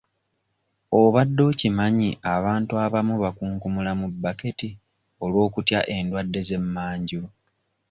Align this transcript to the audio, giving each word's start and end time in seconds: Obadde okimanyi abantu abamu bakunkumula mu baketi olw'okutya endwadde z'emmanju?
Obadde 1.01 1.41
okimanyi 1.51 2.09
abantu 2.33 2.73
abamu 2.85 3.15
bakunkumula 3.23 3.91
mu 3.99 4.07
baketi 4.23 4.69
olw'okutya 5.23 5.79
endwadde 5.97 6.41
z'emmanju? 6.47 7.21